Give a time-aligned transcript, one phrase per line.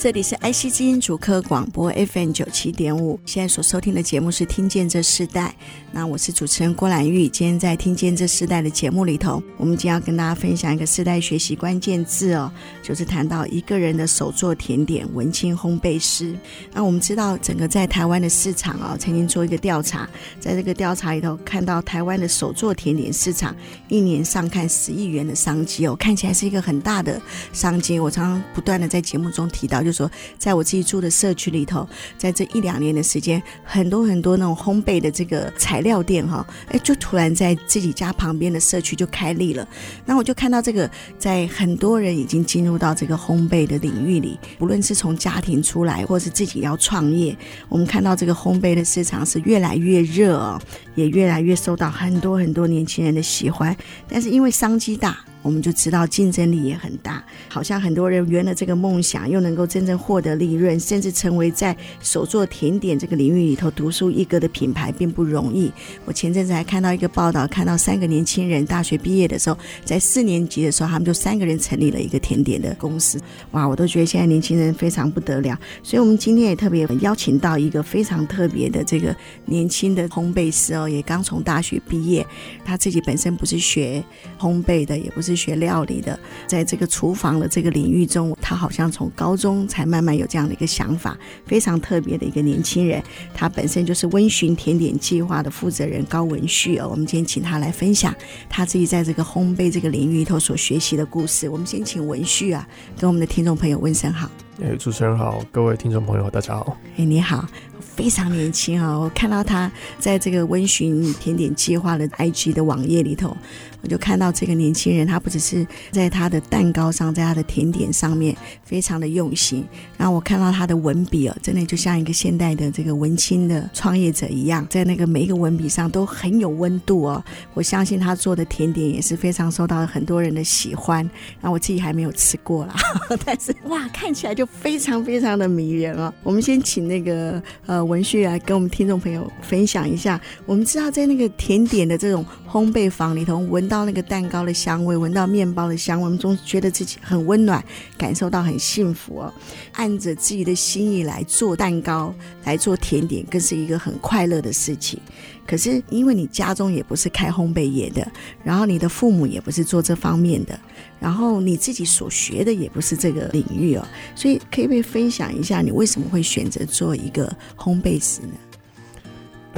[0.00, 5.48] 这里是爱惜基因主科广播 FM 九七点五，现在所收听的节目是《听见这世代》。
[5.90, 7.26] 那我是主持人郭兰玉。
[7.26, 12.48] 今天在《听见这世代》的节目里头，我们将要跟大家分享一个世代学习关键字哦，
[12.80, 16.32] 就是谈到一个人的手作甜点——文青烘焙师。
[16.72, 20.08] 那我们知道，整个在台湾的市场哦，曾经做一个调查，
[20.38, 23.52] 在这个调查里头看到台湾的手作甜点市场
[23.88, 27.20] 一年上看十亿元的商机哦，看起来是一个很大的
[27.52, 27.98] 商机。
[27.98, 31.88] 我常常不断的在节目中提到，就说，在我自己住的社区里头，
[32.18, 39.66] 在这一两年的时间，很多很多那种烘焙的这个材料店哈，哎，就突然在自己家旁边的社区就开立了。
[40.04, 47.34] 那我就看到这个，在很多人已经进入到这个烘焙的领域里，不论是从家庭出来，或是自己要创业，
[47.70, 50.60] 我们看到这个烘焙的市场是越来越热哦，
[50.94, 53.74] 也越来越受到很多很多年轻人的喜欢。
[54.06, 55.18] 但是因为商机大。
[55.40, 65.72] 我们就知道竞争力也很大，好像很多人圆了这个梦想，又能够真正获得利润，甚至成为在手作甜点这个领域里头独树一格的品牌，并不容易。
[66.04, 73.20] 我前阵子还看到一个报道，看到三个年轻人大学毕业的时候，在四年级的时候，他们就三个人成立了一个甜点的公司。
[73.52, 75.58] 哇，我都觉得现在年轻人非常不得了。
[75.84, 79.14] 所以，我们今天也特别邀请到一个非常特别的这个
[79.46, 82.26] 年轻的烘焙师哦，也刚从大学毕业，
[82.64, 84.02] 他自己本身不是学
[84.38, 85.27] 烘焙的，也不是。
[85.28, 93.02] 是学料理的，在这个厨房的这个领域中，他好像从高中才慢慢有这样的一个想法，非常特别的一个年轻人。
[93.34, 96.88] 他本身就是温寻甜点计划的负责人高文旭哦。
[96.90, 98.14] 我们今天请他来分享
[98.48, 101.48] 他自己在这个烘焙这个领域里头所学习的故事。
[101.48, 102.66] 我们先请文旭啊，
[102.98, 104.30] 跟我们的听众朋友问声好。
[104.60, 106.76] 哎，主持人好，各位听众朋友大家好。
[106.96, 107.46] 哎，你好。
[107.80, 108.96] 非常年轻啊！
[108.96, 113.36] 我看到他在这个温寻甜点计划的 IG 的网页里头，
[113.82, 119.64] 我就看到这个年轻人，他不只是在他的蛋糕上，在他的甜点上面非常的用心。
[119.96, 127.24] 然后我看到他的文笔哦，真的就像一个现代的这个文青的创业者一样，在那个每一个文笔上都很有温度哦。
[127.54, 131.02] 我相信他做的甜点也是非常受到很多人的喜欢。
[131.40, 132.76] 然后我自己还没有吃过啦，
[133.26, 136.14] 但是哇，看起来就非常非常的迷人哦。
[136.22, 137.88] 我们先请那个呃。
[137.88, 140.20] 文旭来跟我们听众朋友分享一下。
[140.44, 147.62] 我们知道，在那个甜点的这种烘焙坊里头，闻到那个蛋糕的香味，闻到面包的香味，我们总觉得自己很温暖，
[147.98, 149.34] 感受到很幸福哦。
[149.72, 152.14] 按着自己的心意来做蛋糕，
[152.44, 154.98] 来做甜点，更是一个很快乐的事情。
[155.46, 158.06] 可是，因为你家中也不是开烘焙业的，
[158.42, 160.58] 然后你的父母也不是做这方面的，
[160.98, 168.34] 然后你自己所学的也不是这个领域哦，所以可以不可以分享一下你为什么会选择做一个烘焙师呢？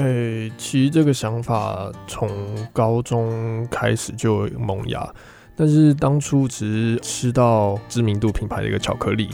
[0.03, 2.29] 诶、其实这个想法从
[2.73, 5.09] 高中开始就萌芽，
[5.57, 9.29] 但是当初只是吃到知名度品牌的一个巧克力。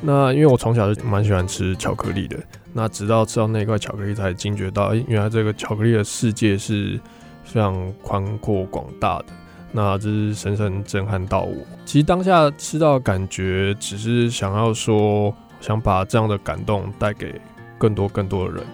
[0.00, 2.36] 那因为我从小就蛮喜欢吃巧克力的，
[2.72, 7.00] 那直到吃到那块巧克力，才惊觉到，哎，原来这个巧克力的世界是
[7.44, 9.26] 非常宽阔广大的。
[9.72, 11.56] 那这是深深震撼到我。
[11.84, 17.40] 其实当下吃到的感觉，只是想要说，想把这样的感动带给
[17.78, 18.64] 更多更多的人。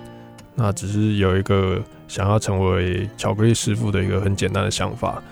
[0.62, 5.22] 那只是有一个想要成为巧克力师傅的一个很简单的想法，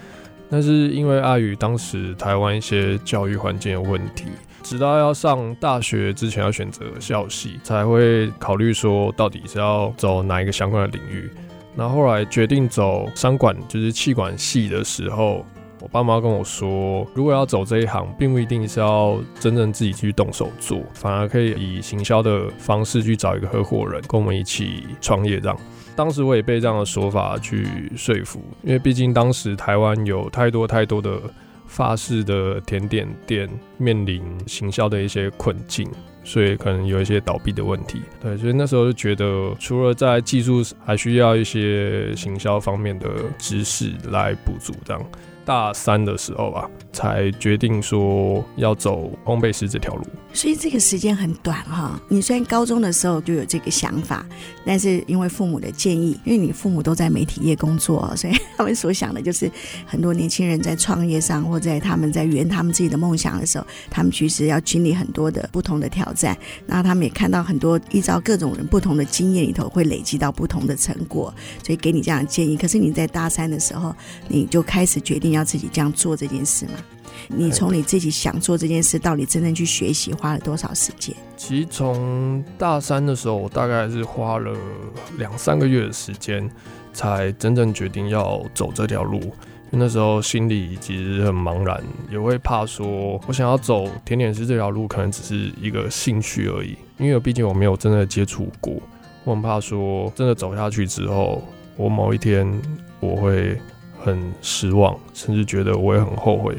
[0.49, 4.25] 但是因为碍于当时台湾一些教育环境的问题。
[4.63, 11.31] 直到要上大学之前要选择校系，才会考虑说到底是要走哪一个相关的领域。
[11.75, 15.45] 那后来决定走商管，就是气管系的时候，
[15.81, 25.59] 我爸妈跟我说，如果要走这一行，并不一定是要真正自己去动手做，反而可以以行销的方式去找一个合伙人，跟我们一起创业这样。
[25.95, 27.67] 当时我也被这样的说法去
[27.97, 31.21] 说服，因为毕竟当时台湾有太多太多的。
[31.71, 35.87] 法式的甜点店面临行销的一些困境，
[36.25, 38.01] 所以可能有一些倒闭的问题。
[38.23, 45.03] 对，所以那时候就觉得，除了在技术还需要一些行销方面的知识来补足这样。
[45.49, 50.05] 大三的时候吧，才决定说要走烘焙师这条路。
[50.35, 51.99] 所以这个时间很短哈。
[52.07, 54.27] 你虽然高中的时候就有这个想法，
[54.67, 59.51] 但是因为父母的建议，因为你父母都在媒体业工作，所以他们所想的就是
[59.87, 66.37] 很多年轻人在创业上，或在他们在圆他们自己的梦想的时候，他们其实要经历很多的不同的挑战。
[66.67, 71.33] 那他们也看到很多依照各种人不同的经验里头，会累积到不同的成果，
[71.65, 72.55] 所以给你这样的建议。
[72.55, 73.97] 可是你在大三的时候，
[74.29, 76.73] 你就开始决定要要自己这样做这件事吗？
[77.29, 81.15] 你从你自己想做这件事，到你真正去学习，花了多少时间？
[81.37, 84.55] 其实从大三的时候，我大概是花了
[85.17, 86.49] 两三个月的时间，
[86.93, 89.21] 才真正决定要走这条路。
[89.71, 96.75] 那时候心里其实很茫然，也会怕说，我想要走甜点师这条路，可能只是一个兴趣而已。
[96.97, 98.75] 因为毕竟我没有真的接触过，
[99.25, 101.43] 我很怕说，真的走下去之后，
[101.77, 102.51] 我某一天
[103.01, 103.61] 我会
[104.03, 106.57] 很失望，甚至觉得我也很后悔。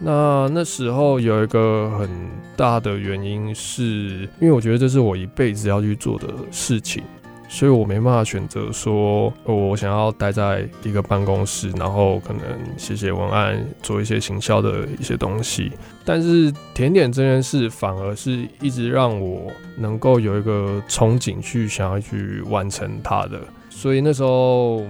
[0.00, 2.08] 那那时候有一个很
[2.56, 7.02] 大的原因，是因为我觉得这是我一辈子要去做的事情，
[7.48, 12.42] 所以我没办法选择说，我想要待在一个办公室，然后可能
[12.76, 15.70] 写写文案，做一些行销的一些东西。
[16.04, 23.40] 但是甜点这件事，反而是一直让我能够有一个憧憬，去想要去完成它的。
[23.70, 24.82] 所以那时候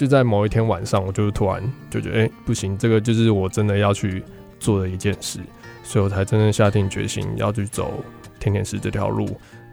[0.00, 4.22] 就在某一天晚上，我就突然就觉得，哎、不行，这个就是我真的要去。
[4.62, 5.40] 做的一件事，
[5.82, 8.04] 所以我才真正下定决心要去走
[8.38, 9.26] 甜点师这条路。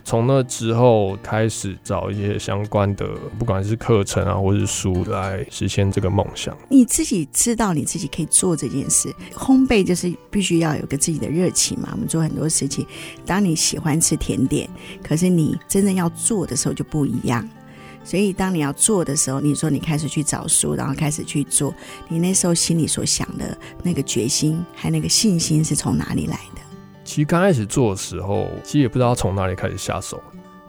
[0.06, 3.06] 从那之后开始找一些相关的，
[3.38, 6.58] 不管是课程啊，或是书来实现这个梦想。
[6.70, 11.90] 你自己知道你自己可以做这件事，烘焙就是必须要有个自己的热情嘛。
[11.92, 12.88] 我们做很多事情，
[13.26, 14.70] 当你喜欢吃甜点，
[15.04, 17.46] 可是你真正要做的时候就不一样。
[18.08, 21.76] 所以，当你要做的时候，你说你开始去找书，然后开始去做，
[22.08, 26.62] 你那时候心里所想的那个决心，还有那个信心是从哪里来的？
[27.04, 30.24] 其实刚开始做的时候，其实也不知道从哪里开始下手，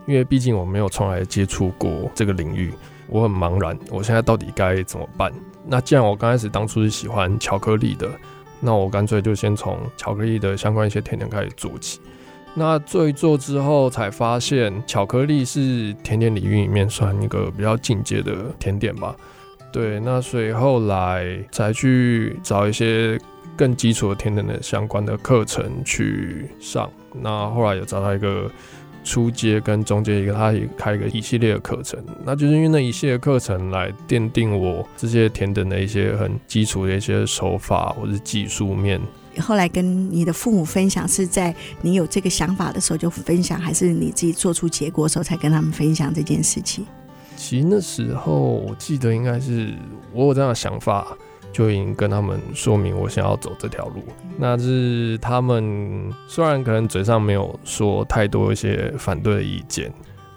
[0.04, 2.74] 因为毕竟我没有从来接触过这个领域，
[3.06, 3.78] 我很茫然。
[3.88, 5.32] 我现在到底该怎么办？
[5.64, 8.10] 那既然我刚开始当初是喜欢巧克力的，
[8.58, 12.00] 那我干脆就先从巧克力的相关一些甜点开始做起。
[12.58, 19.14] 那做一做之后，才发现巧克力是甜点领域里面算一个比较进阶的甜点吧。
[19.70, 23.18] 对，那所以后来才去找一些
[23.56, 26.90] 更基础的甜点的相关的课程去上。
[27.22, 28.50] 那后来有找到一个
[29.04, 32.02] 初阶跟中阶一个，他也开一个一系列的课程。
[32.24, 39.00] 那就是因为那一系列课程来奠定我这些甜点的一些很基础的一些手法或是技术面。
[39.40, 46.84] 后来跟你的父母分享，是在你有这个想法的时候就分享，还是你自己做出结果的时候才跟他们分享这件事情？
[47.36, 49.72] 其实那时候我记得应该是
[50.12, 51.06] 我有这样的想法，
[51.52, 54.02] 就已经跟他们说明我想要走这条路。
[54.36, 59.92] 那是他们虽然可能嘴上没有说太多一些反对的意见，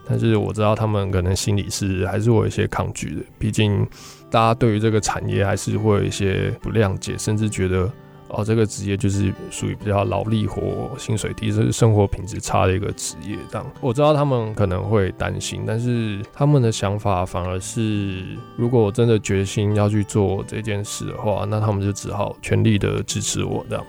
[0.07, 3.21] 但是我知道他们可能心里是还是会有一些抗拒的。
[3.39, 3.83] 毕竟
[4.29, 7.91] 大家对于这个产业还是会有一些不谅解，甚至觉得。
[8.33, 13.37] 哦，这个职业就是属于比较劳力活、薪水低、是生活品质差的一个职业。
[13.49, 18.23] 这样，我知道他们可能会担心，但是他们的想法反而是，
[18.55, 23.85] 如果我真的决心要去做这件事的话，那他们就只好全力的支持我这样。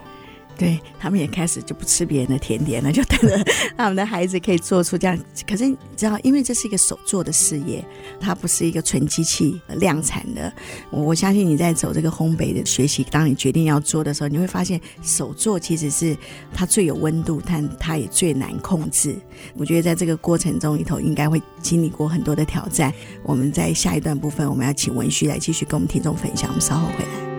[0.62, 3.44] 对，他们也开始就不吃别人的甜点了，就等着
[3.76, 5.18] 他们的孩子可以做出这样。
[5.44, 7.84] 可是你知道，因为这是一个手做的事业，
[8.20, 10.52] 它不是一个纯机器量产的。
[10.90, 16.16] 我相信你在走这个烘焙的学习，当你决定要做的时候，你会发现手做其实是
[16.54, 19.16] 它最有温度，但它也最难控制。
[19.56, 22.94] 我觉得在这个过程中里头，应该会经历过很多的挑战。
[23.24, 26.48] 我们在下一段部分，我们要请文旭来继续跟我们听众分享。
[26.50, 27.31] 我们稍后回来。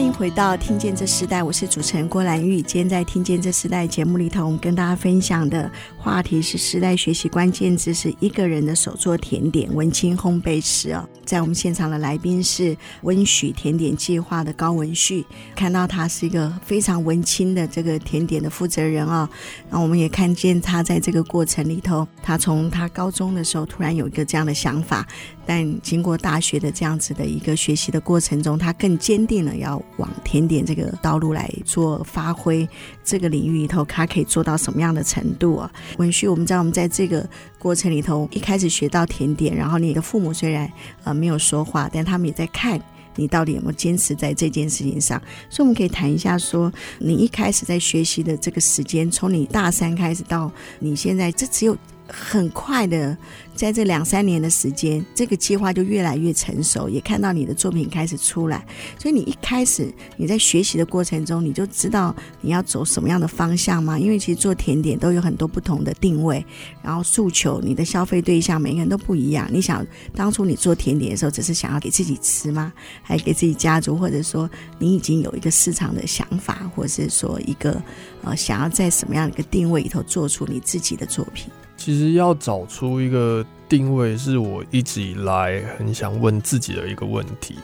[0.00, 2.62] 欢迎回到《听见这时代》，我是主持人郭兰玉。
[2.62, 11.06] 今天在《听见这时代》节目里头，我们跟大家分享的话题是时代学习关键字是一个人的手作甜点，文青烘焙师哦。
[11.30, 19.30] 在我们现场的来宾是温煦甜点计划的高文旭，看到他是一个非常文青的这个甜点的负责人啊。
[19.70, 25.06] 那我们也看见他在这个过程里头，他从他高中的时候突然有一个这样的想法。
[25.46, 32.68] 但经过大学的这样子的一个学习的过程中，他更坚定了要往甜点这个道路来做发挥。
[33.10, 35.68] 这个领域里头，他可以做到什么样的程度啊？
[35.98, 40.70] 文旭，我们知道我们在这个过程里头，一开始学到甜点，然后你的父母虽然
[41.02, 42.80] 呃没有说话，但他们也在看
[43.16, 45.20] 你到底有没有坚持在这件事情上？
[45.48, 50.48] 所以我们可以谈一下说，你一开始在学习的这个时间，从你大三开始到
[50.78, 51.76] 你现在，这只有。
[52.12, 53.16] 很快的，
[53.54, 58.64] 在这两三年的时间，这个计划就越来越成熟，也看到你的作品开始出来。
[58.98, 63.98] 所以你一开始你在学习的过程中，你就知道你要走什么样的方向吗？
[63.98, 66.44] 因为其实做甜点都有很多不同的定位，
[66.82, 69.48] 然后诉求，你的消费对象每个人都不一样。
[69.52, 72.72] 你想当初你做甜点的时候，只是想要给自己吃吗？
[73.02, 77.80] 还给自己家族，或者说你已经有一个市场的想法，或者是说一个
[78.22, 81.50] 呃想要在什么样的一个定位里头做出你自己的作品？
[81.80, 87.56] 其实要找出一个定位，是我一直以来很想问自己的一个问题。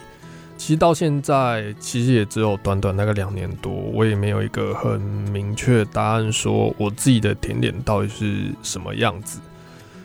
[0.57, 9.39] 其实到现在，其实也只有短短那个两年多，我也没有一个很明确答案，说我自己的甜点到底是什么样子。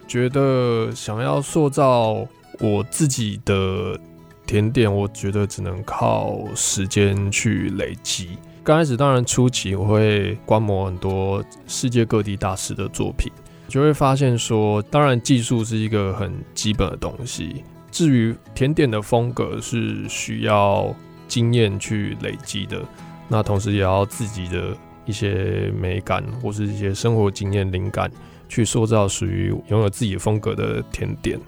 [0.10, 2.27] 觉得想要塑造
[2.60, 3.98] 我自己的
[4.46, 8.38] 甜点，我觉得只能靠时间去累积。
[8.62, 13.32] 刚开始当然初期我会观摩很多世界各地大师的作品。
[13.72, 20.94] 就会发现说，当然技术是一个很基本的东西，至于甜点的风格是需要
[21.30, 22.84] 经验去累积的，
[23.30, 24.75] 那同时也要自己的
[25.06, 28.12] 一些美感或是一些生活经验灵感
[28.50, 31.40] 去塑造属于拥有自己风格的甜点。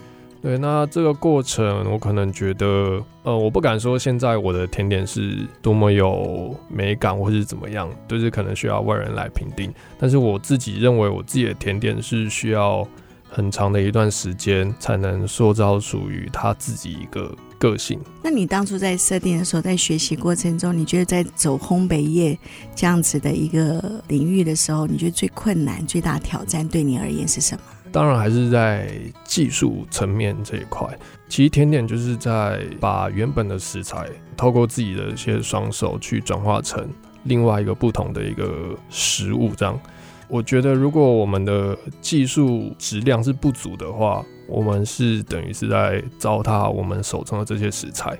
[0.43, 9.73] 对，那这个过程，我可能觉得，呃，我不敢说现在我的甜点是多么有美感，或是怎么样，就是可能需要外人来评定。
[9.97, 12.85] 但是我自己认为，我自己的甜点是需要
[13.29, 17.97] 很长的一段时间，才能塑造属于他自己一个个性。
[18.21, 22.37] 那你当初在设定的时候，在学习过程中，你觉得在走烘焙业
[22.75, 27.63] 这样子的一个领域的时候，你觉得最困难、最大挑战对你而言是什么？
[27.93, 28.89] 当然还是在
[29.23, 30.85] 技术层面这一块。
[31.29, 36.89] 其实甜点就是在把原本的食材，透过自己的一些双手去转化成
[37.23, 39.53] 另外一个不同的一个食物。
[39.55, 39.79] 这样，
[40.27, 48.17] 我觉得如果我们的技术质量是不足的话，我们是等于是在糟蹋我们手中的这些食材。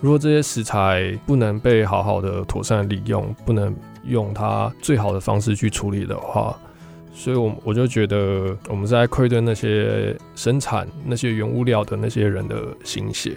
[0.00, 6.58] 如果这些食材不能被好好的妥善利用，不能用它最好的方式去处理的话，
[7.14, 13.36] 所以，我我就觉得我们在愧对那些生产那些原物料的那些人的心血。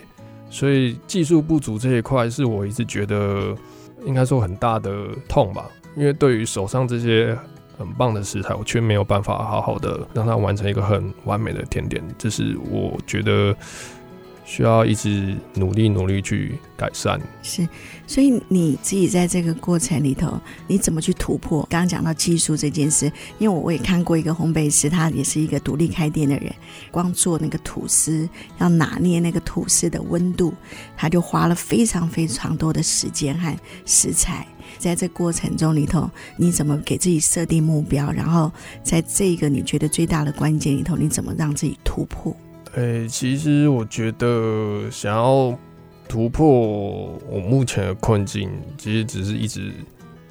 [0.50, 3.56] 所以，技术不足这一块是我一直觉得
[4.04, 4.92] 应该说很大的
[5.30, 5.70] 痛吧。
[5.96, 7.38] 因为对于手上这些
[7.78, 13.56] 很棒的食材，我却没有办法好好的让它完成一个很完美的甜点，这是我觉得。
[14.48, 17.20] 需要一直努力努力去改善。
[17.44, 17.68] 是，
[18.08, 21.68] 所以你自己在这个过程里头，你怎么去突破？
[21.70, 26.50] 刚刚讲到技术这件事，因为我我也看过一个烘焙师，他也是一个独立开店的人，
[26.90, 28.28] 光做那个吐司，
[28.60, 30.54] 要拿捏那个吐司的温度，
[30.96, 33.54] 他就花了非常非常多的时间和
[33.86, 34.48] 食材。
[34.78, 38.10] 在这过程中里头，你怎么给自己设定目标？
[38.14, 38.50] 然后
[38.82, 42.34] 在这个你觉得最大的关键里头，你怎么让自己突破？
[42.78, 45.52] 诶、其实我觉得想要
[46.08, 46.48] 突破
[47.28, 49.72] 我目前的困境，其实只是一直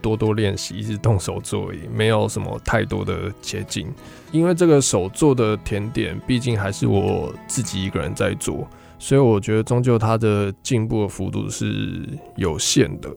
[0.01, 3.93] 多多练习，一直动手做而已，没有什么太多的捷径。
[4.31, 8.65] 因为这个手做的甜点，毕竟还是我自己一个人在做，
[8.97, 13.11] 所以我觉得终究它的进步的幅度是有限的。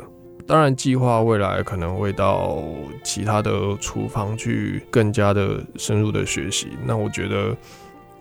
[0.48, 2.64] 当然，计划未来可能会到
[3.04, 6.70] 其他的厨房去更加的深入的学习。
[6.84, 7.56] 那我觉得。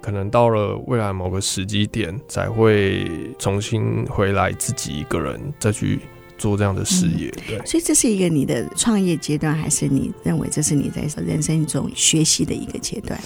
[0.01, 6.01] 可能到了未来某个时机点，才会重新回来自己一个人再去
[6.37, 7.31] 做这样的事业。
[7.47, 13.19] 对，嗯，所以这是一个你的创业阶段，还是你认为这是你在人生中学习的一个阶段？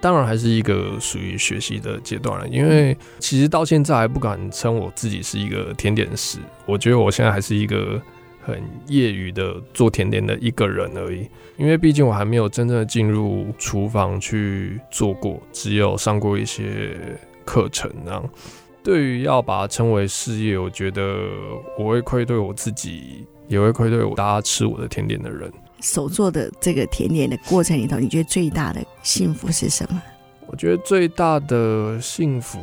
[0.00, 8.00] 当然还是一个属于学习的阶段了，因为其实到现在还不敢称我自己是一个甜点师，我觉得我现在还是一个。
[8.44, 16.96] 很业余的做甜点的一个人而已，因为毕竟我还没有真正的进入厨房去做过，只有上过一些
[17.44, 17.88] 课程。
[18.04, 18.30] 那样，
[18.82, 21.16] 对于要把它称为事业，我觉得
[21.78, 25.50] 我会愧对我自己，也会愧对我大家吃我的甜点的人。
[25.80, 30.02] 手做的这个甜点的过程里头，你觉得最大的幸福是什么？
[30.48, 32.58] 我觉得最大的幸福。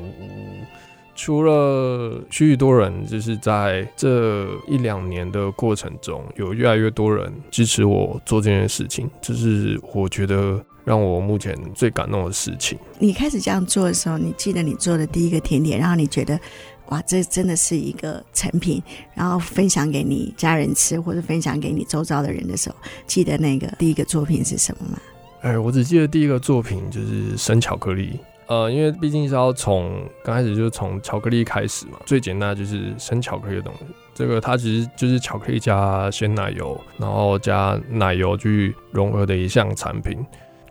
[1.21, 12.79] 除了许许多人，就是在这一两年的过程中，有越来越多人支持我做这件事情，这是我觉得让我目前最感动的事情。
[12.99, 16.39] 你开始这样做的时候，你记得你做的第一个甜点，然后你觉得
[16.87, 18.81] 哇，这真的是一个成品，
[19.13, 24.97] 然后分享给你家人吃，或者分享给你周遭的人的时候，记得那个第一个作品是什么吗？
[25.41, 28.17] 哎，我只记得第一个作品就是生巧克力。
[28.49, 33.85] 呃，因为毕竟是要从刚开始就是从巧克力开始嘛，最简单就是生巧克力的东西。
[34.15, 40.17] 这个它其实就是巧克力加鲜奶油，然后加奶油去融合的一项产品。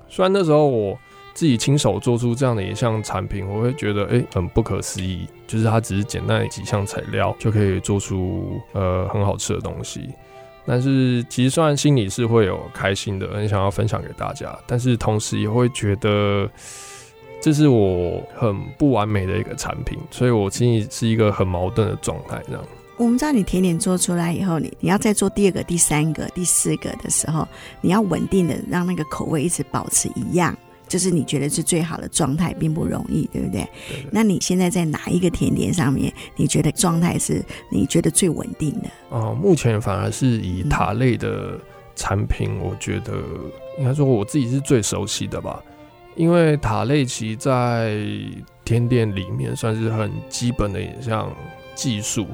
[0.08, 0.98] 虽然那时候我
[1.34, 10.10] 自己亲手做出这样的一项产品，我会觉得哎、很不可思议，就是它只是简单的几项材料就可以做出呃很好吃的东西。
[10.66, 16.50] 但是其实虽然心里是会有开心的，很想要分享给大家，但是同时也会觉得
[17.40, 22.42] 这是我很不完美的一个产品，所以我心里是一个很矛盾的状态。
[22.46, 22.64] 这样，
[22.96, 27.46] 我们知道你甜点做出来以后，你你要再做第二个、第三个、第四个的时候，
[27.80, 30.56] 你要稳定的让那个口味一直保持一样。
[30.88, 33.68] 就是你觉得是最好的状态，并不容易，对不对？
[34.10, 38.88] 那你现在在哪一个甜点上面，你觉得状态是你觉得最稳定的？
[39.10, 41.60] 哦，目前反而是以塔类的
[41.94, 43.12] 产品，我觉得
[43.78, 45.62] 应该说我自己是最熟悉的吧。
[46.18, 47.96] 因为塔类奇在
[48.64, 51.32] 甜点里面算是很基本的一项
[51.76, 52.26] 技术。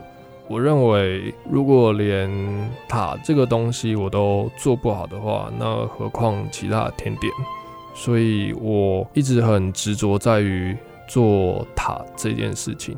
[0.49, 2.31] 我认为，如果连
[2.89, 7.31] 塔这个东西我都做不好的话，那何况其他的甜点？
[7.95, 10.75] 所以我一直很执着在于
[11.07, 12.97] 做塔这件事情，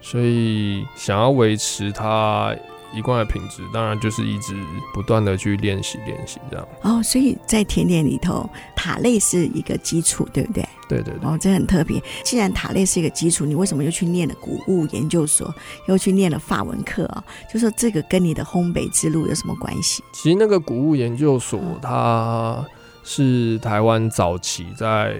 [0.00, 2.52] 所以想要维持它
[2.94, 4.54] 一贯的品质，当然就是一直
[4.92, 6.68] 不断的去练习练习这样。
[6.82, 10.66] 哦，所以在甜点里头，塔类是一个基础，对不对？
[10.88, 11.28] 对对对。
[11.28, 12.02] 哦，这很特别。
[12.22, 15.54] 既然塔类是一个基础，你为什么又去念了谷物研究所，
[15.88, 17.24] 又去念了法文课啊？
[17.52, 20.02] 就说这个跟你的烘焙之路有什么关系？
[20.12, 22.64] 其实那个谷物研究所它。
[23.06, 25.14] 是台湾早期在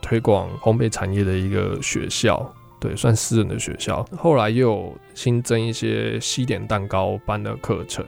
[0.00, 2.48] 推广烘焙产业的一个学校，
[2.84, 4.04] 对，算私人的学校。
[4.14, 8.04] 后来又有新增一些西点蛋糕班的课程。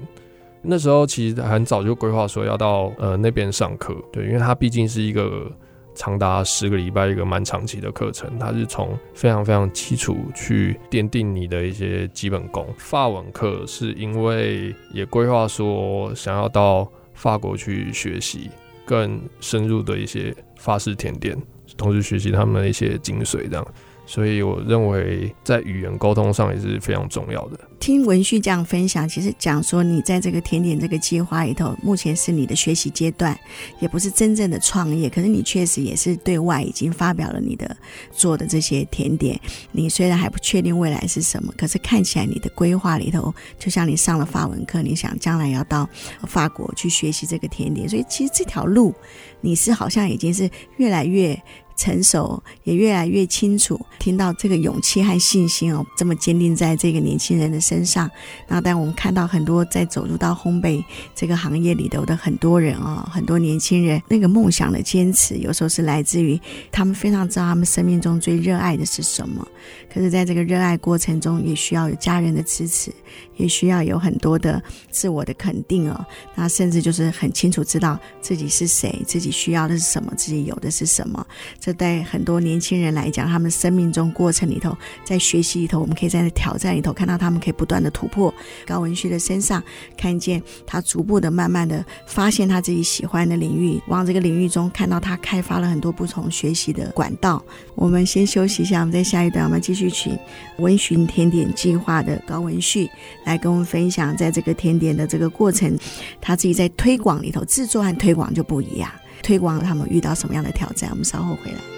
[0.61, 5.51] 那时候其实很早就规划说要到呃那边上课，对，因为它毕竟是一个
[5.95, 12.67] 长达十个礼拜一个蛮长期的课程，它是从非常非常基础去奠定你的一些基本功。
[12.77, 18.51] 法文课是因为也规划说想要到法国去学习。
[18.89, 21.37] 更深入的一些法式甜点，
[21.77, 23.67] 同时学习他们的一些精髓，这样。
[24.07, 27.59] 所以我认为在语言沟通上也是非常重要的。
[27.79, 33.39] 听文旭这样分享，其实讲说你在这个甜点这个计划里头，目前是你的学习阶段，
[33.81, 35.11] 也不是真正的创业。
[35.11, 37.77] 可是你确实也是对外已经发表了你的
[38.13, 39.39] 做的这些甜点。
[39.73, 45.89] 你虽然还不确定未来是什么，可是看起来你的规划里头，就像你上了法文课，你想将来要到
[46.27, 47.89] 法国去学习这个甜点。
[47.89, 48.95] 所以其实这条路，
[49.41, 51.39] 你是好像已经是越来越。
[51.77, 58.11] 成熟也越来越清楚，听到这个勇气和信心哦，这么坚定在这个年轻人的身上。
[58.49, 60.83] 那当我们看到很多在走入到烘焙
[61.15, 66.41] 这个行业里头的很多人哦，很多年轻人那个梦想的坚持，有时候是来自于
[66.73, 69.47] 他们非常知道他们生命中最热爱的是什么。
[69.93, 72.93] 可是，在这个热爱过程中，也需要有家人的支持，
[73.37, 76.07] 也需要有很多的自我的肯定哦。
[76.35, 81.25] 那甚至就是很清楚知道自己是谁，自己需要的是什么，自己有的是什么。
[81.59, 88.33] 这对很多年轻人来讲，他们生命中过程里头，在学习里头，我们可以在挑战里头看到他们可以不断的突破。
[88.67, 89.63] 高文旭的身上，
[89.97, 97.45] 看见他逐步的、慢慢的发现他自己喜欢的领域，往这个领域中看到他开发了很多不同学习的管道。
[97.75, 100.19] 我们先休息一下，我们在下一段我们继续请
[100.59, 102.89] 温煦甜点计划的高文旭
[103.27, 105.77] 来跟我们分享，在这个甜点的这个过程，
[106.21, 108.91] 他自己在推广里头，制作和推广就不一样。
[109.23, 110.89] 推广他们遇到什么样的挑战？
[110.91, 111.76] 我们稍后回来。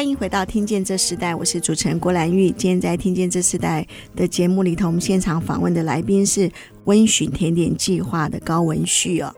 [0.00, 2.50] 欢迎回到《听见这时代》，我是主持人郭兰玉。
[2.52, 3.86] 今天在《听见这时代》
[4.18, 6.50] 的节目里头，我们现场访问的来宾是。
[6.84, 9.32] 温煦甜点计划的高文旭哦，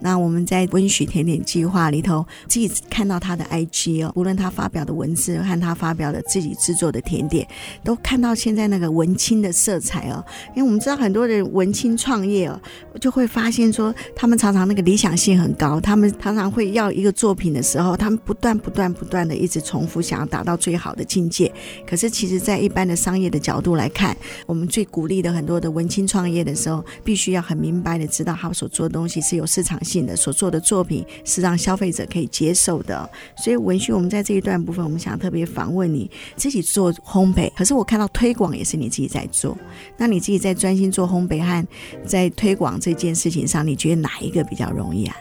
[0.00, 7.46] 那我们在温煦甜点计划里头，自己看到他的 IG 哦，无论他发表的文字和他发表的自己制作的甜点，
[7.84, 10.24] 都看到现在那个文青的色彩哦。
[10.56, 12.60] 因为我们知道很多人文青创业哦，
[13.00, 21.52] 就会发现说，他们常常那个理想性很高，他们常常会要一个作品的时候，他们不断不断不断的一直重复，想要达到最好的境界。
[21.86, 26.84] 可是其实，在一般的商业的角度来看，我们最鼓励的很多的文青创业的时候。
[27.04, 33.08] 必须要很明白的知道他所做的东西是有市场性的，所做的作品是让消费者可以接受的。
[33.36, 39.56] 所以文旭，我们在这一段部分，我们想特别访问你自己做烘焙，可是我看到推广也是你自己在做。
[39.96, 41.66] 那你自己在专心做烘焙和
[42.04, 45.16] 在推广这件事情上，你觉得哪一个比较容易啊？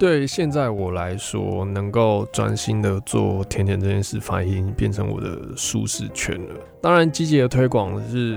[0.00, 6.54] 对现在我来说，能够专心的做甜点这件事，反而已经变成我的舒适圈了。
[6.80, 8.34] 当然，积极的推广是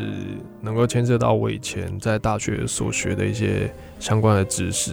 [0.60, 4.91] 能够牵涉到我以前在大学所学的一些相关的知识，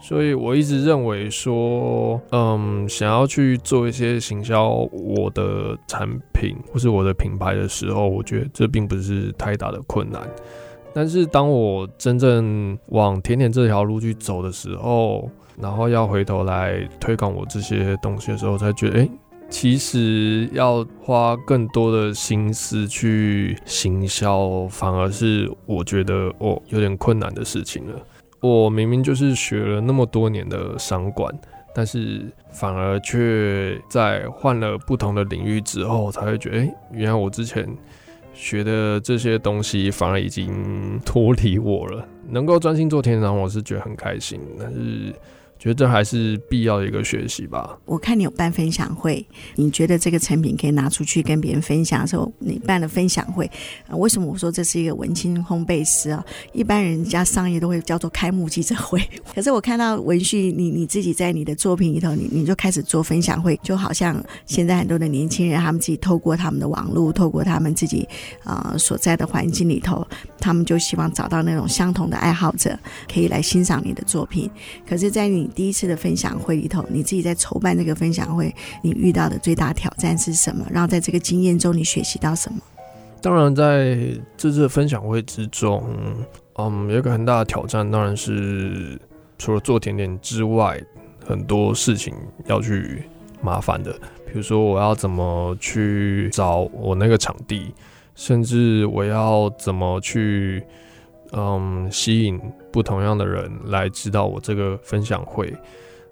[0.00, 10.22] 所以我一直认为说，嗯，想要去做一些行销我的产品或是我的品牌的时候，我觉得这并不是太大的困难。
[10.94, 19.08] 但是当我真正往甜点这条路去走的时候，然后要回头来推广我这些东西的时候，才觉得，哎，
[19.48, 28.00] 其实要花更多的心思去行销，反而是我觉得哦有点困难的事情了。
[28.40, 31.32] 我明明就是学了那么多年的商管，
[31.74, 37.66] 但是反而却在换了不同的领域之后，才会觉得，哎，原来我之前。
[38.38, 45.14] 学的这些东西反而已经脱离我了，能够专心做天然，我是觉得很开心，但是。
[45.66, 47.76] 觉得这还是必要的一个学习吧。
[47.86, 49.26] 我看你有办分享会，
[49.56, 53.50] 你觉得这个成品可以拿出去跟别人分享的时候，你办了分享会。
[53.88, 56.24] 呃，为什么我说这是一个文青烘焙师啊？
[56.52, 59.02] 一般人家商业都会叫做开幕记者会，
[59.34, 68.08] 可是我看到文旭，你你自己在你的作品里头，你你就开始做分享会，就好像现在很多的年轻人，他们自己透过他们的网络，透过他们自己
[68.44, 70.06] 啊、所在的环境里头，
[70.38, 72.78] 他们就希望找到那种相同的爱好者，
[73.12, 74.48] 可以来欣赏你的作品。
[74.88, 80.66] 可是，在你第一次的分享会里头，你自己在筹办这个分享会，你遇到的最大挑战是什么？
[80.70, 82.60] 然后在这个经验中，你学习到什么？
[83.22, 83.96] 当然，在
[84.36, 85.82] 这次的分享会之中，
[86.58, 89.00] 嗯，有一个很大的挑战，当然是
[89.38, 90.78] 除了做甜点之外，
[91.26, 92.14] 很多事情
[92.44, 93.04] 要去
[93.40, 93.90] 麻烦的。
[94.26, 97.72] 比如说，我要怎么去找我那个场地，
[98.14, 100.62] 甚至我要怎么去。
[101.32, 105.52] 嗯，吸引不同样的人来知道我这个分享会，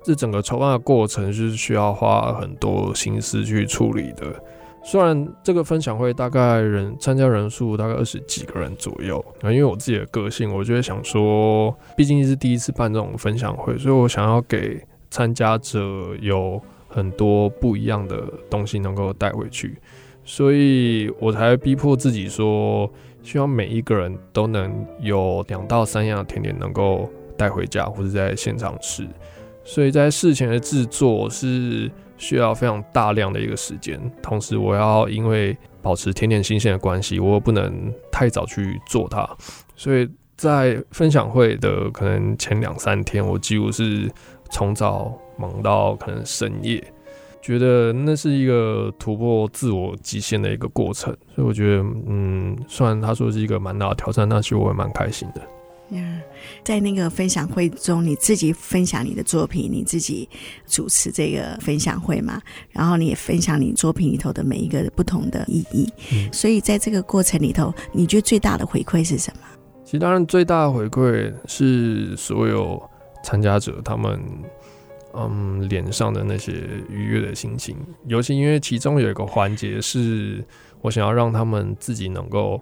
[0.02, 4.26] 这整个筹办的过程是需要花很多心思去处理的。
[4.82, 15.78] 虽然这个分享会大概人参加人数大概二十几个人左右，啊，因为我自己的个性，我就会想说，毕竟是第一次办这种分享会，所以我想要给参加者
[16.20, 19.78] 有很多不一样的东西能够带回去，
[20.24, 22.90] 所以我才逼迫自己说。
[23.24, 29.08] 希望每一个人都能有两到三样甜点能够带回家，或者在现场吃。
[29.64, 33.98] 所以在事前的制作是需要非常大量的一个时间。
[34.22, 39.26] 同时，我要因为保持甜点新鲜的关系，我不能太早去做它。
[39.74, 40.06] 所以
[40.36, 44.06] 在分享会的可能前两三天，我几乎是
[44.50, 46.84] 从早忙到可能深夜。
[47.44, 55.42] 觉得那是一个突破自我极限的一个过程，所以我觉得，嗯，虽然他说是一个蛮大的挑战，但其实我也蛮开心的。
[55.90, 56.22] 嗯，
[56.64, 60.26] 在那个分享会中，你自己分享你的作品，你自己
[60.66, 65.86] 主持这个分享会嘛，然后你也分享你作品里头的每一个不同的意义。
[66.14, 69.42] 嗯，所以在这个过程里头，你觉得最大的回馈是什么？
[69.84, 72.82] 其实当然最大的回馈是所有
[73.22, 74.18] 参加者他们。
[75.16, 76.52] 嗯，脸上的那些
[76.90, 80.44] 愉悦的心情，尤其因为其中有一个环节是
[80.80, 82.60] 我想要让他们自己能够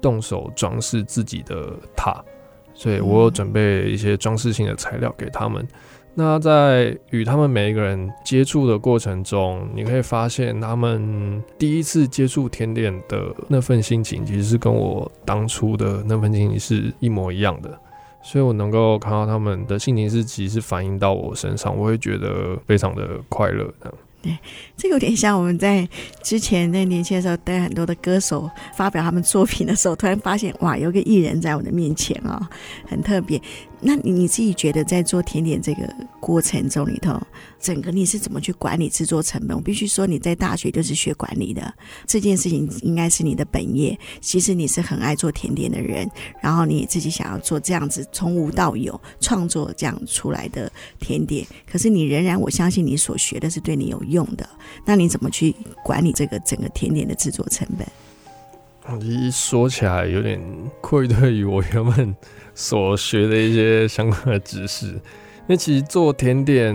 [0.00, 2.24] 动手装饰自己的塔，
[2.72, 5.66] 所以我有准备一些装饰性的材料给他们。
[6.14, 17.78] 那在与他们每一个人接触的过程中，你可以发现他们第一次接触甜点的那份心情，其实是跟我当初的那份心情是一模一样的。
[18.22, 23.72] 所以我能够看到他们的心情是，其实反映到我身上，我会觉得非常的快乐。
[23.80, 24.38] 这样，对，
[24.76, 25.88] 这个有点像我们在
[26.22, 32.48] 之前在年轻的时候，带很多的歌手发表他们作品的时候，突然发现哇，有个艺人在我的面前啊、
[32.86, 33.40] 很特别。
[33.82, 35.88] 那你你自己觉得在做甜点这个
[36.20, 37.18] 过程中里头，
[37.58, 39.56] 整个你是怎么去管理制作成本？
[39.56, 41.72] 我必须说你在大学就是学管理的，
[42.06, 43.98] 这件事情应该是你的本业。
[44.20, 46.06] 其实你是很爱做甜点的人，
[46.42, 54.46] 然后你自己想要做这样子从无到有创作这样出来的甜点，可是你仍然我相信你所学的是对你有用的。
[54.84, 57.86] 那你怎么去管理这个整个甜点的制作成本？
[59.00, 60.40] 一说起来有点
[60.80, 62.16] 愧对于我原本
[62.60, 65.00] 所学的一些相关的知识，因
[65.48, 66.74] 为其实做甜点，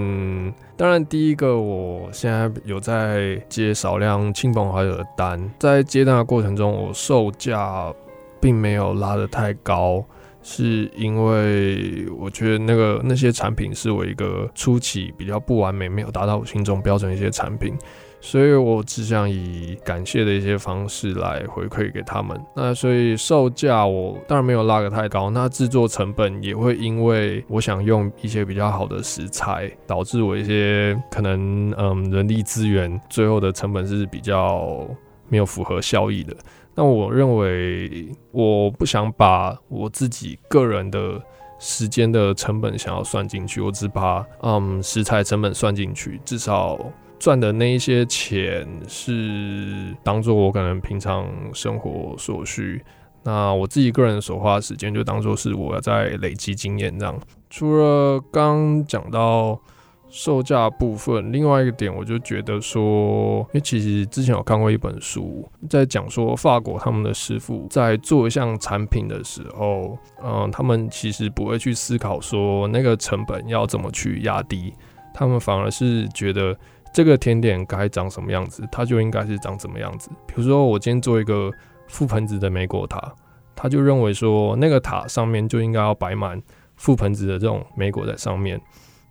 [0.76, 7.94] 当然第一个我现在有在接少量亲朋好友的单，在接单的过程中，我售价
[8.42, 10.04] 并没有拉得太高，
[10.42, 17.76] 是因为我觉得那个那些产品是我一个初期比较不完美，没有达到我心中标准一些产品。
[18.26, 22.36] 所以我只想以感谢的一些方式来回馈给他们。
[22.56, 34.88] 那所以售价我当然没有拉得太高，那制作成本也会因为我想用一些比较好的食材，导致我一些可能嗯人力资源最后的成本是比较
[35.30, 36.36] 没有符合效益的。
[36.74, 41.22] 那我认为我不想把我自己个人的
[41.60, 46.80] 时间的成本想要算进去，我只把嗯食材成本算进去，至少。
[47.26, 52.80] 赚的那一些钱是当做我可能平常生活所需，
[53.24, 57.20] 那我自己个人所花的时间就当做是我在累积经验这样。
[57.50, 59.60] 除了刚讲到
[60.08, 74.72] 售价部分，另外一个点我就觉得说，因为其实之前有看过一本书，在讲说法国他们的师傅在做一项产品的时候，嗯，他们其实不会去思考说那个成本要怎么去压低，
[75.12, 76.56] 他们反而是觉得。
[76.96, 80.10] 这个甜点该长什么样子，它就应该是长什么样子。
[80.26, 81.52] 比如说，我今天做一个
[81.90, 83.14] 覆盆子的莓果塔，
[83.54, 86.42] 他就认为说，那个塔上面就应该要摆满
[86.80, 88.58] 覆盆子的这种莓果在上面。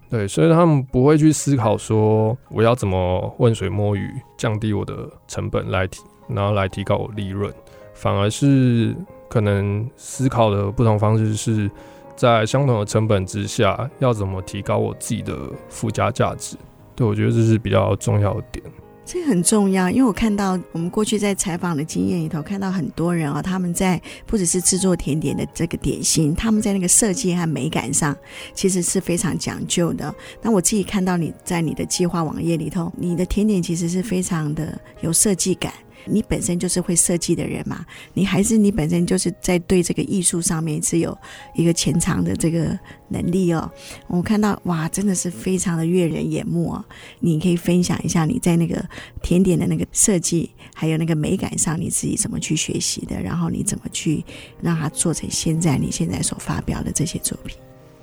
[0.08, 7.52] 对，所以他们不会去思考说，我要怎么浑水摸鱼，降低我的成本来提，然后来提高我利润，
[7.92, 8.96] 反而是
[9.28, 11.70] 可能思考的不同方式是
[12.16, 15.36] 在相同的成本之下，要怎么提高我自己的
[15.68, 16.56] 附加价值。
[16.94, 18.64] 对，我觉得这是比较重要的点。
[19.06, 28.16] 这很重要，因为我看到我们过去在采访的经验里头，看到很多人啊，他们在不只是制作甜点的这个点心，他们在那个设计和美感上，
[28.54, 30.14] 其实是非常讲究的。
[30.40, 35.70] 那我自己看到你在你的计划网页里头，你的甜点其实是非常的有设计感。
[36.06, 41.16] 你本身就是会设计的人嘛，你还是你本身就是在对这个艺术上面是有
[41.54, 43.70] 一个潜藏的这个能力哦。
[44.06, 46.84] 我看到哇，真的是非常的悦人眼目哦。
[47.20, 48.84] 你可以分享一下你在那个
[49.22, 53.20] 甜点的那个设计，还有那个美感上，你自己怎么去学习的？
[53.20, 54.24] 然后你怎么去
[54.60, 57.56] 让它做成现在你现在所发表的这些作品？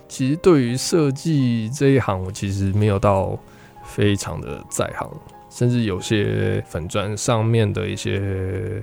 [0.08, 3.40] 其实对于设计这一行，我其实没有到
[3.84, 5.10] 非常的在行。
[5.52, 8.82] 甚至有些粉砖上面的一些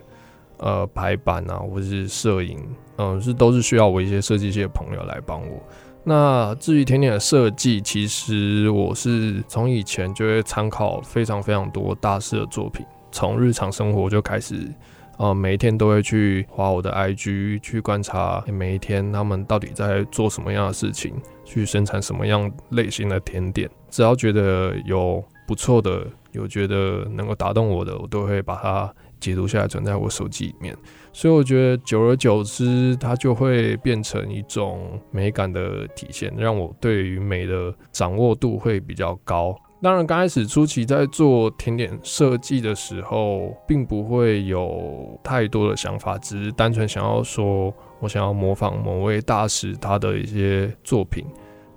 [0.58, 2.58] 呃排版啊，或者是摄影，
[2.98, 5.60] 嗯、是都是需要我一些设计系的朋友来帮我。
[6.04, 14.72] 那至于甜点的设计，其实我是从以前就会参考非常非常多大师的作品，从日常生活就开始，
[15.18, 23.68] 呃，每一天都会去滑我的 IG 去观察每一天他们到底在做什么样的事情，去生产什么样类型的甜点。
[23.90, 26.06] 只要觉得有不错的。
[26.32, 30.76] 有觉得能够打动我的，我都会把它解读下来，存在我手机里面。
[31.10, 39.56] 所以我觉得久而久之，它就会变成一种美感的体现，让我对于美的掌握度会比较高。
[39.82, 51.24] 当然，刚开始初期在做甜点设计的时候，并不会有太多的想法，只是单纯想要说我想要模仿某位大师他的一些作品。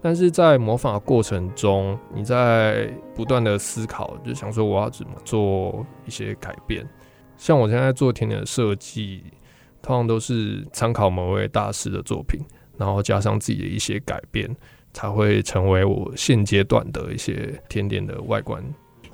[0.02, 6.88] 但是在模仿过程中，你在不断的思考，就想说我要怎么做一些改变。
[7.38, 9.24] 像我现在做甜点的设计，
[9.82, 12.40] 通常都是参考某位大师的作品，
[12.78, 14.50] 然后加上自己的一些改变，
[14.92, 18.64] 才会成为我现阶段的一些甜点的外观。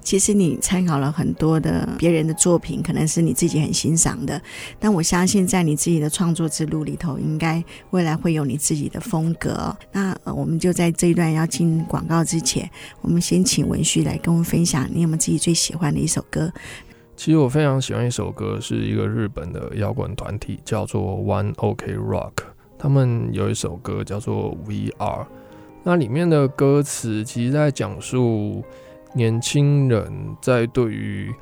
[0.07, 4.41] 其实你参考了很多的别人的作品，可能是你自己很欣赏的。
[4.79, 9.75] 但我相信，在你自己的创作之路里头，应该未来会有你自己的风格。
[9.91, 16.49] 那我们就在这一段要进广告之前，我们先请文旭来跟我们分享，你有没有自己最喜欢的一首歌？
[17.17, 22.31] 其实我非常喜欢一首歌，是一个日本的摇滚团体，叫做 One Ok Rock。
[22.79, 25.25] 他们有一首歌叫做 VR。
[25.83, 28.63] 那里面的歌词，其实在讲述。
[29.17, 31.33] 年轻人在对于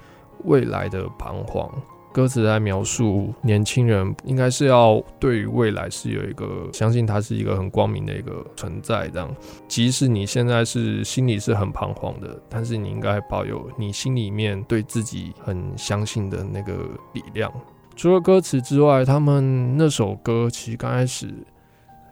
[0.45, 1.69] 未来的彷徨，
[2.13, 9.09] 歌词在描述年轻人应该是要对于未来是有一个相信，它是一个很光明的一个存在。
[9.09, 9.35] 这样，
[9.67, 16.73] 即使你现在是心里是很彷徨的，但是你应该保有你心里面对自己很相信的那个
[17.11, 17.51] 力量。
[17.97, 21.33] 除了歌词之外，他们那首歌其实刚开始。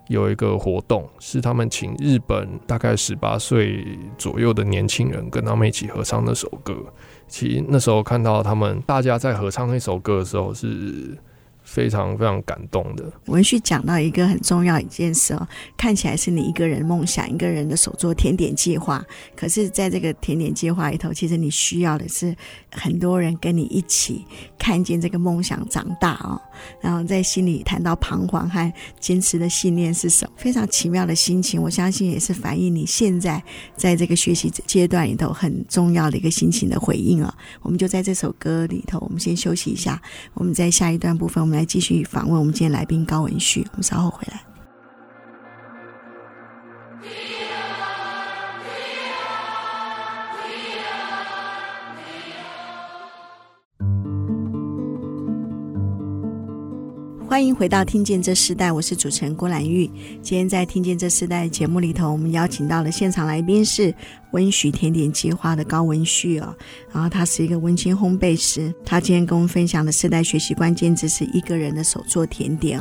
[0.07, 3.85] 有一个活动是他们请日本大概十八岁
[4.17, 6.75] 左右的年轻人跟他们一起合唱那首歌。
[7.27, 11.17] 其实那时候看到他们大家在合唱那首歌的时候是
[11.63, 13.05] 非常非常感动的。
[13.27, 19.03] 文旭讲到一个很重要一件事哦，看起来是你一个人梦想，一个人的手作甜点计划，
[19.35, 22.35] 可是在这个甜点计划里头，其实你需要的是
[22.73, 24.25] 很多人跟你一起
[24.57, 26.41] 看见这个梦想长大哦，
[26.81, 33.41] 然后在心里谈到彷徨和坚持的信念是什么，非常奇妙的心情，我相信也是反映你现在
[33.75, 37.33] 在这个学习阶段里头很重要的一个心情的回应啊。
[37.61, 40.01] 我们就在这首歌里头，我们先休息一下，
[40.33, 44.52] 我们在下一段部分，我们来继续访问我们今天来宾高文旭，我们稍后回来。
[57.33, 59.89] 欢迎回到《听见这世代》，我是主持人郭兰玉。
[60.21, 63.91] 今天在《听见这世代》节目里头，我们邀请到了现场来宾是
[64.33, 66.55] 温煦甜点计划的高文旭哦，
[66.91, 68.71] 然后他是一个文青烘焙师。
[68.85, 72.79] 他今天跟我们分享的世代学习关键字是一个人的手做甜点。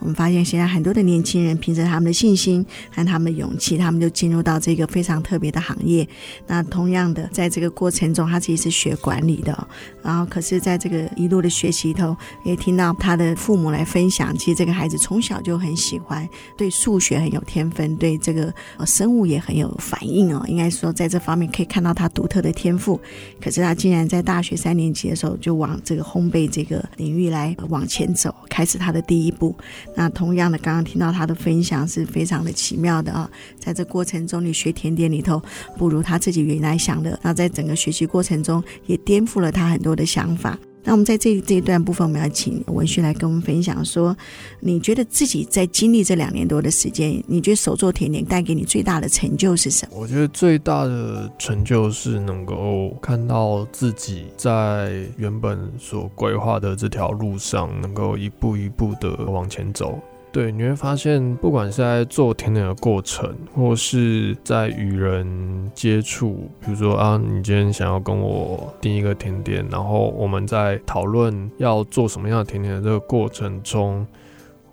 [0.00, 6.06] 我们发现现在很多的年轻人凭着他们的信心和他们的勇气，他们就进入到这个非常特别的行业。
[6.46, 9.66] 那同样的，在这个过程中，他自己是学管理的，
[10.02, 12.14] 然后可是在这个一路的学习里头，
[12.44, 18.52] 也听到他的父母来分享，其实这个孩子从小就很喜欢，对数学很有天分，对这个
[18.84, 20.92] 生物也很有反应哦，应该说。
[20.92, 23.00] 在这方面可以看到他独特的天赋，
[23.40, 29.54] 可是他竟然在大学三年级的时候就往这个烘焙这个领域来往前走，开始他的第一步。
[29.94, 33.30] 那同样的，刚刚听到他的分享是非常的奇妙的啊，
[33.60, 35.40] 在这过程中，你学甜点里头
[35.78, 40.58] 不如他自己原来想的，那在整个学习过程中也颠覆了他很多的想法。
[40.84, 44.16] 那我们在这这一段部分，我们要请文旭来跟我们分享说，
[44.60, 49.96] 你觉得自己在经历这两年多的时间，你觉得手做甜点带给你最大的成就是什么？
[49.98, 59.98] 我觉得最大的成就是能够看到自己在原本所规划的这条路上，能够一步一步的往前走。
[60.34, 74.04] 对，你会发现，不管是在做甜点的过程，或是在与人接触，比如说啊，你今天想要跟我订一个甜点，然后我们在讨论要做什么样的甜点的这个过程中，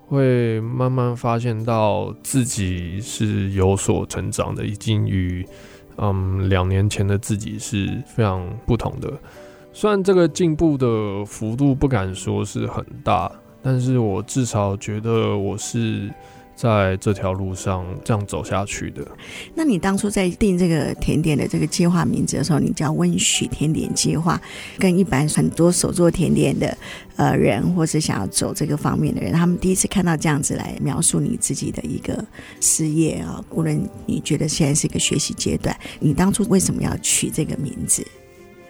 [0.08, 5.46] 会慢慢发现到自己是有所成长的，已经与
[5.98, 9.14] 嗯两年前的自己是非常不同的。
[9.72, 13.32] 虽然这个进步的幅度不敢说是很大。
[13.62, 16.10] 但是我至少觉得我是
[16.56, 19.06] 在这条路上这样走下去的。
[19.56, 24.40] 那你当初在定这个甜点的这个计划名字的时候，你叫温许甜点计划，
[24.78, 26.78] 跟一般很多手做甜点的
[27.16, 32.24] 呃人，或是想要走这个方面的人，他们第一次看到这样子来描述你自己的一个
[32.60, 38.06] 事业啊，无论你觉得现在是一个学习阶段，你当初为什么要取这个名字？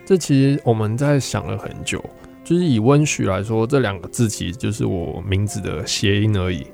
[0.05, 2.03] 这其实我们在想了很久。
[2.43, 6.65] 就是以温煦来说，这两个字其实就是我名字的谐音而已。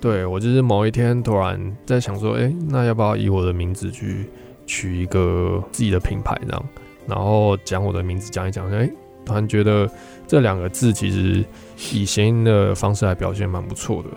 [0.00, 4.26] 对，我就是某一天突然在想说，哎、那要不要以我的名字去
[4.66, 6.64] 取一个自己的品牌这样？
[7.06, 8.90] 然后讲我的名字讲一讲，哎、
[9.24, 9.88] 突然觉得
[10.26, 11.44] 这两个字其实
[11.92, 14.08] 以谐音的方式来表现蛮不错的。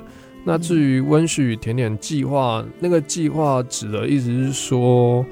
[0.43, 5.25] 那至于温煦甜点计划，那个计划指的意思是说。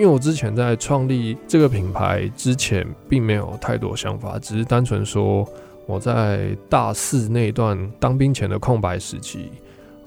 [0.00, 5.46] 因为我之前在创立这个品牌之前，并没有太多想法，只是单纯说
[5.84, 9.50] 我在大四那段当兵前的空白时期，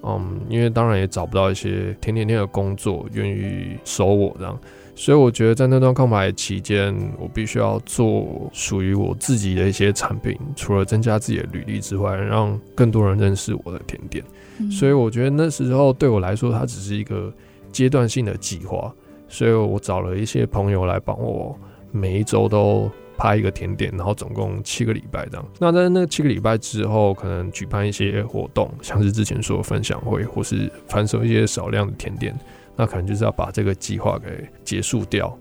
[0.01, 4.59] 嗯，因为当然也找不到一些甜点店的工作愿意收我这样，
[4.95, 14.25] 所以我觉得在那段空白期间，我必须要做属于我自己的一些产品，除了增加自己的履历之外，让更多人认识我的甜点。
[14.71, 17.31] 所以我觉得那时候对我来说，它只是一个
[17.71, 18.91] 阶段性的计划。
[19.33, 21.57] 所以我找了一些朋友来帮我，
[21.91, 25.45] 每一周都拍一个甜点，然后总共七个礼拜这样。
[25.59, 32.37] 那在那七个礼拜之后，可能举办一些活动，像是之前说的分享会，或是贩售一些少量的甜点，
[32.75, 35.35] 那可能就是要把这个计划给结束掉。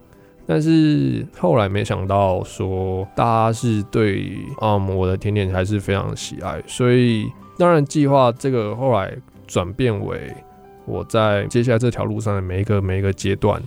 [0.46, 9.14] 但是后来没想到说，大家是对嗯我的甜点还是非常喜爱，所以当然计划这个后来
[9.46, 10.18] 转变为
[10.85, 13.62] 我在接下来这条路上的每一个每一个阶段。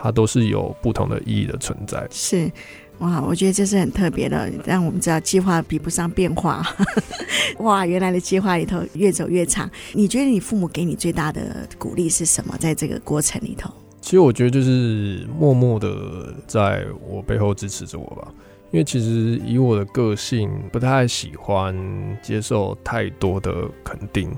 [0.00, 2.06] 它都是有不同的意义的存在。
[2.10, 2.50] 是，
[2.98, 6.64] 哇，我觉得这是很特别的，让我们知道计划比不上变化。
[7.58, 9.68] 哇，原来的计划里头越走越长。
[9.92, 12.56] 你觉得你父母给你最大的鼓励是什么？
[12.58, 18.32] 在这个过程里头，其实我觉得就是默默的在我背后支持着我吧。
[18.70, 21.74] 因为其实以我的个性，不太喜欢
[22.22, 24.30] 接受太多的肯定，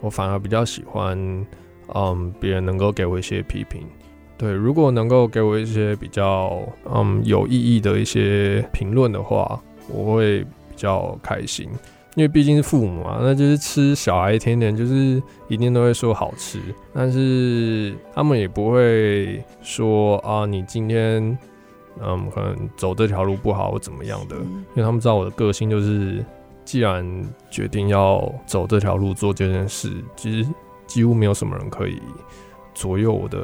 [0.00, 1.16] 我反而比较喜欢，
[1.94, 3.86] 嗯，别人能够给我一些批评。
[4.42, 6.60] 对，如果能够给我一些比较
[6.92, 11.68] 嗯有意义的一些评论的话，我会比较开心。
[12.16, 16.58] 因为毕竟是父母嘛，那就是吃小孩甜点，就是一定都会说好吃，
[16.92, 21.38] 但是他们也不会说啊，你今天
[22.00, 26.22] 嗯可能走这条路不好或怎么样的，因为他们知道我的个性就是，
[26.64, 27.06] 既然
[27.48, 30.50] 决定要走这条路做这件事，其实
[30.88, 32.02] 几乎没有什么人可以。
[32.74, 33.38] 左右我的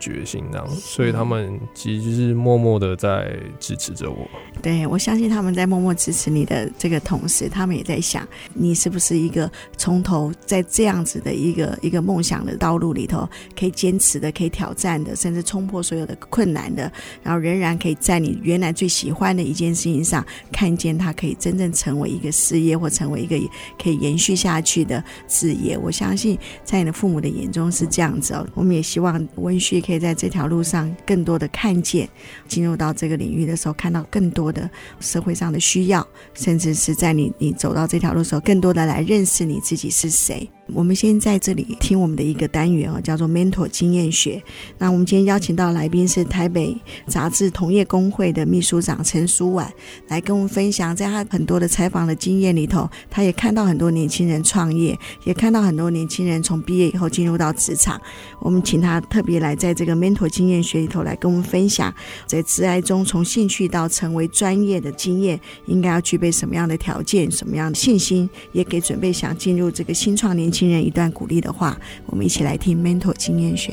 [0.00, 4.28] 决心，这样，所以他们其实就是默默的在支持着我。
[4.60, 16.90] 对，我相信他们在默默支持你的这个同时，他们也在想，你是不是一个从头在这样子的一个一个梦想的道路里头，可以坚持的，可以挑战的，甚至冲破所有的困难的，
[17.22, 23.38] 然后仍然可以在你原来最喜欢的一件事情上，看见它可以真正成为一个事业，或成为一个
[23.80, 25.78] 可以延续下去的事业。
[25.78, 28.71] 我相信在你的父母的眼中是这样子哦，我们。
[28.72, 32.08] 也希望温旭可以在这条路上更多的看见，
[32.48, 34.68] 进入到这个领域的时候，看到更多的
[35.00, 40.48] 社会上的需要，甚至是在你你走到这条路的时候，更多的来认识你自己是谁。
[40.74, 44.42] 我们先在这里听我们的一个单元哦，叫做 Mentor 经验学。
[44.78, 49.72] 那我们今天邀请到来宾是台北杂志同业公会的秘书长陈书婉，
[50.08, 58.00] 来跟我们分享，在他很多的采访的经验里头，他也看到很多年轻人创业，也看到很多年轻人从毕业以后进入到职场。
[58.40, 61.92] 我们请他特别来在这个 Mentor 经验学里头来跟我们分享，
[62.26, 73.72] 在职涯中从兴趣到成为专业的经验，应该要具备什么样的条件，什么样的信心，也给准备想进入这个新创年轻人一段鼓励的话，我们一起来听 Mentor 经验学，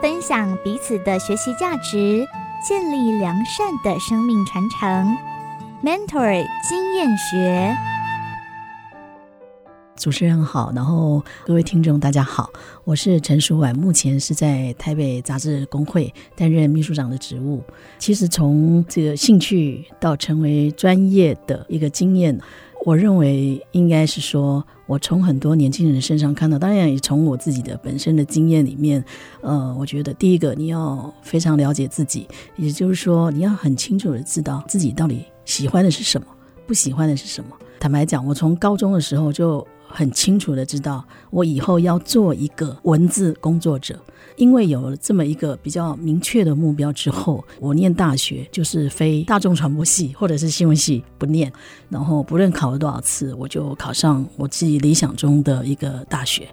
[0.00, 2.26] 分享彼此的学习价值，
[2.66, 5.16] 建立良善的生命传承。
[5.82, 7.76] Mentor 经验学，
[9.98, 12.48] 主持人好，然后各位听众大家好，
[12.84, 17.60] 我是陈淑婉，目前是在台北杂志工会担任秘书长的职务。
[17.98, 22.38] 其实从这个兴趣到成为专业的一个经验，
[22.86, 29.04] 我认为应该是说，我从很多年轻人身上看到，当然也从我自己的本身的经验里面，
[29.40, 36.26] 呃，我觉得第一个你要非常了解自己，也就是说你要很清楚的知道自己到底喜欢的是什么，
[36.68, 37.50] 不喜欢的是什么。
[37.80, 39.66] 坦白讲，我从高中的时候就。
[39.88, 43.98] 很清楚的知道，我以后要做一个文字工作者，
[44.36, 51.52] 因为有了这么一个比较明确的目标之后，我念大学就是非大众传播系或者是新闻系不念，
[51.88, 56.48] 然后不论考了多少次，我就考上我自己理想中的一个大学。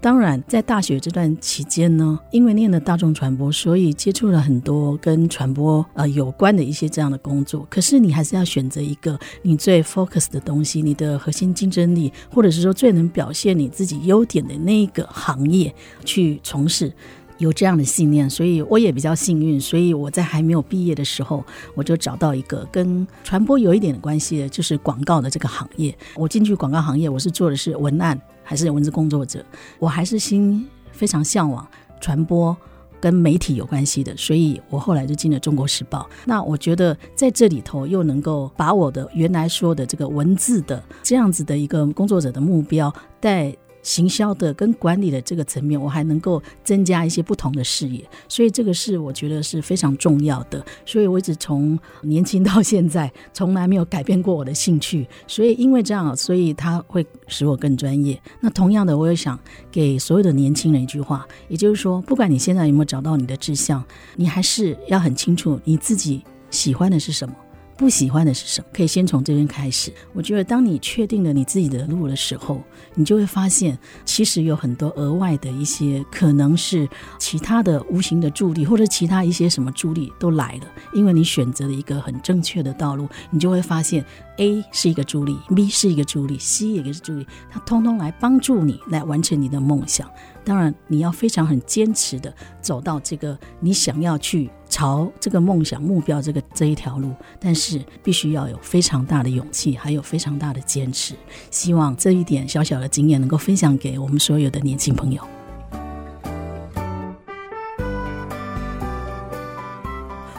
[0.00, 7.66] 当然，在大学这段期间呢，因为念了大众传播，所以接触了很多跟传播呃有关的一些这样的工作。
[7.68, 15.74] 可是你还是要选择一个你最 focus 的东西，你的核心竞争力，或者是说最能表现你自己优点的那一个行业
[16.04, 16.92] 去从事。
[17.38, 19.60] 有这样的信念，所以我也比较幸运。
[19.60, 25.96] 所以我在还没有毕业的时候，我就找到一个跟传播有一点关系的，就是广告的这个行业。
[26.16, 29.44] 我进去广告行业，我是做的是文案，还是文字工作者？
[29.78, 31.66] 我还是心非常向往
[32.00, 32.56] 传播
[33.00, 36.00] 跟媒体有关系的，所以我后来就进了《中国时报》。
[36.24, 43.54] 那我觉得在这里头又能够把我的原来说的这个文字的这样子的一个工作者的目标带。
[43.88, 50.62] 行销的跟管理的这个层面，我还能够增加一些不同的视野，所以这个是我觉得是非常重要的。
[50.84, 55.08] 所以我一直从年轻到现在，从来没有改变过我的兴趣。
[55.26, 58.20] 所以因为这样，所以它会使我更专业。
[58.40, 59.38] 那同样的，我也想
[59.70, 63.82] 给所有的年轻人一句话，也就是说，不管你现在有没有找到你的志向，
[64.16, 67.34] 你还是要很清楚你自己喜欢的是什么。
[67.78, 68.66] 不喜欢的是什么？
[68.74, 69.92] 可以先从这边开始。
[70.12, 72.60] 我觉得，当你确定了你自己的路的时候，
[72.96, 76.88] 你就会发现，其实有很多额外的一些，可能是
[77.20, 80.62] 其他的无形的助力，或者其他一些什么助力都来了。
[80.92, 84.04] 因为你选择了一个很正确的道路，你就会发现
[84.38, 90.10] ，A 是一个助力，B 是一个助力，C 也是助力，它通通来帮助你来完成你的梦想。
[90.44, 101.14] 当然，你要非常很坚持的走到这个你想要去朝这个梦想目标这个这一条路，但是必须要有非常大的勇气，还有非常大的坚持。
[101.50, 105.22] 希望这一点小小的经验能够分享给我们所有的年轻朋友。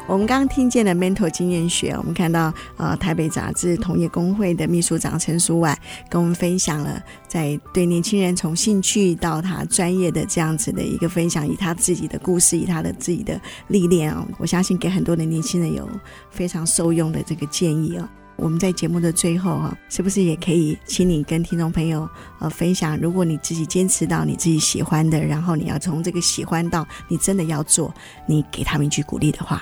[0.09, 5.77] 我们刚刚听见了 mental 经验学，我们看到呃台北杂志同业公会的秘书长陈淑婉
[6.09, 15.87] 跟我们分享了在对年轻人从兴趣到他专业的这样子的一个分享，以他自己的故事，以他的自己的历练啊，我相信给很多的年轻人有
[16.31, 18.09] 非常受用的这个建议哦。
[18.35, 27.93] 我们在节目的最后啊，是不是也可以请你跟听众朋友呃分享，如果你自己坚持到你自己喜欢的，然后你要从这个喜欢到你真的要做，
[28.25, 29.61] 你给他们一句鼓励的话。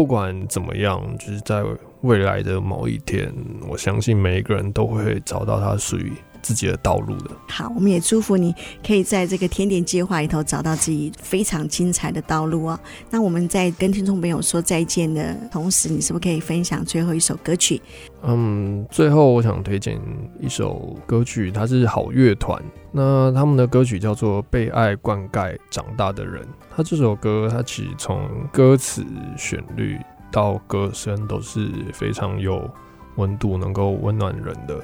[0.00, 1.62] 不管怎么样，就是在
[2.00, 3.30] 未来的某一天，
[3.68, 6.10] 我相信每一个人都会找到他属于
[6.42, 7.30] 自己的道路的。
[7.48, 8.54] 好，我们也祝福你
[8.86, 12.78] 可以在这个甜点计划里头找到自己非常精彩的道路哦。
[13.10, 17.80] 那我们在跟听众朋友说再见的同时，你是不是可以分享最后一首歌曲？
[18.22, 20.00] 嗯，最后我想推荐
[20.40, 22.62] 一首歌曲，它是好乐团，
[22.92, 26.42] 那他们的歌曲叫做《被爱灌溉长大的人》。
[26.76, 29.04] 他这首歌，它其实从歌词、
[29.36, 29.96] 旋律
[30.30, 32.70] 到歌声都是非常有
[33.16, 34.82] 温度，能够温暖人的。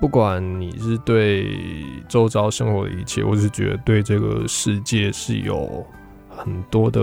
[0.00, 1.56] 不管你是对
[2.08, 5.84] 周遭生活的一切，或是觉得对这个世界是有
[6.28, 7.00] 很多的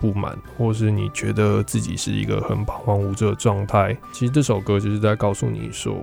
[0.00, 5.94] 不满，或是你觉得自己是一个很彷徨无助的状态，其实这首歌就是在告诉你说，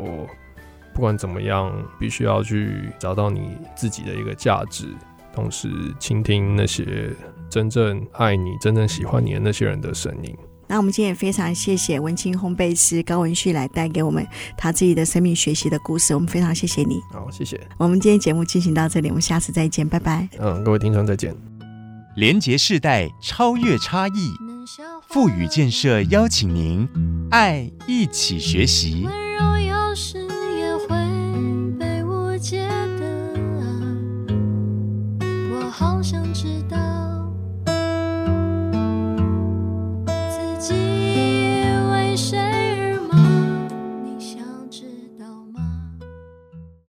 [0.94, 4.88] 不管怎么样，必须要去找到你自己的一个价值，
[5.34, 5.70] 同时
[6.00, 7.10] 倾听那些
[7.50, 10.34] 真正爱你、真正喜欢你的那些人的声音。
[10.70, 17.02] 那我们今天也非常谢谢文青烘焙师高文旭来带给我们他自己的生命学习的故事，我们非常谢谢你。
[17.12, 17.60] 好，谢谢。
[17.80, 20.30] 我们今天节目进行到这里，我们下次再见，拜拜。
[20.38, 21.36] 嗯，各位听众再见。
[22.16, 24.32] 连接世代，超越差异，
[25.08, 26.88] 富予建设邀请您，
[27.32, 29.08] 爱一起学习。
[29.08, 29.58] 温柔